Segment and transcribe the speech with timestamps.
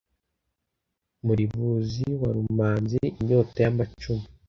[1.25, 4.25] muribuzi wa rumanzi inyota y'amacumu;